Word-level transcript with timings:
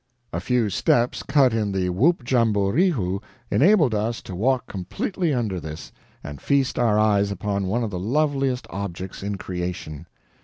A 0.33 0.39
few 0.39 0.71
steps 0.71 1.21
cut 1.21 1.53
in 1.53 1.73
the 1.73 1.89
WHOOPJAMBOREEHOO 1.91 3.21
enabled 3.51 3.93
us 3.93 4.23
to 4.23 4.33
walk 4.35 4.65
completely 4.65 5.31
under 5.31 5.59
this, 5.59 5.91
and 6.23 6.41
feast 6.41 6.79
our 6.79 6.97
eyes 6.97 7.29
upon 7.29 7.67
one 7.67 7.83
of 7.83 7.91
the 7.91 7.99
loveliest 7.99 8.65
objects 8.71 9.21
in 9.21 9.37
creation. 9.37 10.07